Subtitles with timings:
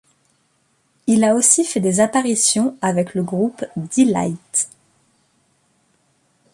[1.05, 4.67] Il a aussi fait des apparitions avec le groupe Deee-Lite.